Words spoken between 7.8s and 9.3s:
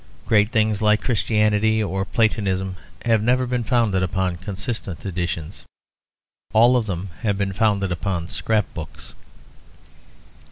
upon scrap books.